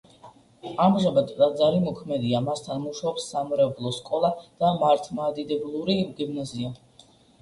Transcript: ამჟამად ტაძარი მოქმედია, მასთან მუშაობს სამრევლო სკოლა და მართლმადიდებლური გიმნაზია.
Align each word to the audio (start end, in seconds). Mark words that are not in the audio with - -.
ამჟამად 0.85 1.33
ტაძარი 1.41 1.81
მოქმედია, 1.83 2.41
მასთან 2.47 2.81
მუშაობს 2.85 3.27
სამრევლო 3.35 3.91
სკოლა 3.99 4.33
და 4.63 4.73
მართლმადიდებლური 4.81 5.99
გიმნაზია. 6.23 6.73